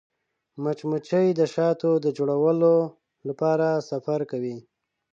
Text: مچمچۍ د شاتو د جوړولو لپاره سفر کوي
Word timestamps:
مچمچۍ 0.63 1.27
د 1.39 1.41
شاتو 1.53 1.91
د 2.05 2.07
جوړولو 2.17 2.73
لپاره 3.27 3.67
سفر 3.89 4.19
کوي 4.31 4.57